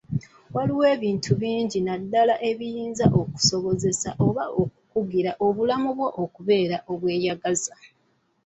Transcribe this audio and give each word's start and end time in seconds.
Waliwo 0.55 0.83
ebintu 0.95 1.31
bingi 1.41 1.77
ddala 2.03 2.35
ebiyinza 2.49 3.05
okukusobozesa 3.17 4.09
oba 4.27 4.43
okukugira 4.61 5.31
obulamu 5.45 5.89
bwo 5.97 6.07
okuba 6.23 6.55
obweyagaza. 6.91 7.73